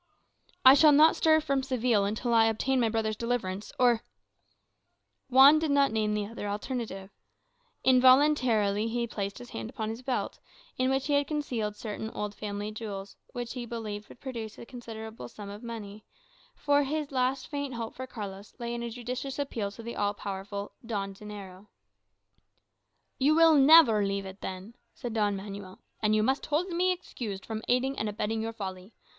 "I 0.65 0.73
shall 0.73 0.91
not 0.93 1.15
stir 1.15 1.39
from 1.41 1.61
Seville 1.61 2.11
till 2.15 2.33
I 2.33 2.45
obtain 2.45 2.79
my 2.79 2.89
brother's 2.89 3.15
deliverance; 3.15 3.71
or" 3.79 4.01
Juan 5.29 5.59
did 5.59 5.69
not 5.69 5.91
name 5.91 6.15
the 6.15 6.25
other 6.25 6.47
alternative. 6.47 7.11
Involuntarily 7.83 8.87
he 8.87 9.05
placed 9.05 9.37
his 9.37 9.51
hand 9.51 9.71
on 9.77 9.91
his 9.91 10.01
belt, 10.01 10.39
in 10.75 10.89
which 10.89 11.05
he 11.05 11.13
had 11.13 11.27
concealed 11.27 11.75
certain 11.75 12.09
old 12.09 12.33
family 12.33 12.71
jewels, 12.71 13.15
which 13.33 13.53
he 13.53 13.67
believed 13.67 14.09
would 14.09 14.19
produce 14.19 14.57
a 14.57 14.65
considerable 14.65 15.27
sum 15.27 15.49
of 15.51 15.61
money; 15.61 16.03
for 16.55 16.81
his 16.81 17.11
last 17.11 17.45
faint 17.45 17.75
hope 17.75 17.93
for 17.93 18.07
Carlos 18.07 18.55
lay 18.57 18.73
in 18.73 18.81
a 18.81 18.89
judicious 18.89 19.37
appeal 19.37 19.69
to 19.69 19.83
the 19.83 19.95
all 19.95 20.15
powerful 20.15 20.71
"Don 20.83 21.13
Dinero."[#] 21.13 21.47
[#] 21.49 21.49
The 21.51 21.57
Lord 21.57 21.67
Dollar. 21.67 21.67
"You 23.19 23.35
will 23.35 23.53
never 23.67 24.03
leave 24.03 24.25
it, 24.25 24.41
then," 24.41 24.73
said 24.95 25.13
Don 25.13 25.35
Manuel. 25.35 25.77
"And 26.01 26.15
you 26.15 26.23
must 26.23 26.47
hold 26.47 26.69
me 26.69 26.91
excused 26.91 27.45
from 27.45 27.61
aiding 27.67 27.99
and 27.99 28.09
abetting 28.09 28.41
your 28.41 28.53
folly. 28.53 28.95